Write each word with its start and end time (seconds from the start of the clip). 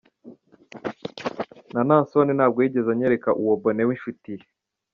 Na 1.73 1.81
Naason 1.87 2.27
ntabwo 2.37 2.57
yigeze 2.63 2.89
anyereka 2.91 3.29
uwo 3.41 3.53
Bonne 3.61 3.83
w’inshuti 3.87 4.29
ye. 4.37 4.45